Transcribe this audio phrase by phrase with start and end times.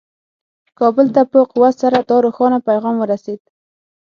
[0.79, 3.41] کابل ته په قوت سره دا روښانه پیغام ورسېد.